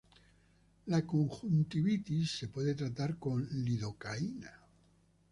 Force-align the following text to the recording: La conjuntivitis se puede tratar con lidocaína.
La 0.93 0.99
conjuntivitis 1.09 2.25
se 2.39 2.47
puede 2.47 2.73
tratar 2.73 3.19
con 3.19 3.47
lidocaína. 3.65 4.57